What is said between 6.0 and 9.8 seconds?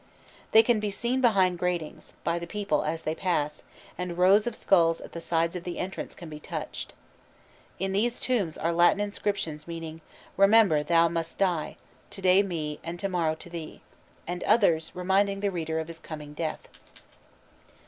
can be touched. In these tombs are Latin inscriptions